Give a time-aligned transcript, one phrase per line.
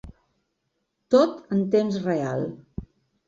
[1.15, 2.47] Tot en temps real.